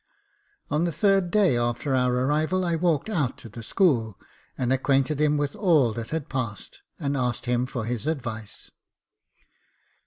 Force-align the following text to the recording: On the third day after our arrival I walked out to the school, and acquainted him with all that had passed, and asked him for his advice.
On 0.71 0.85
the 0.85 0.91
third 0.91 1.29
day 1.29 1.55
after 1.55 1.93
our 1.93 2.11
arrival 2.11 2.65
I 2.65 2.75
walked 2.75 3.07
out 3.07 3.37
to 3.37 3.49
the 3.49 3.61
school, 3.61 4.19
and 4.57 4.73
acquainted 4.73 5.21
him 5.21 5.37
with 5.37 5.55
all 5.55 5.93
that 5.93 6.09
had 6.09 6.27
passed, 6.27 6.81
and 6.97 7.15
asked 7.15 7.45
him 7.45 7.67
for 7.67 7.85
his 7.85 8.07
advice. 8.07 8.71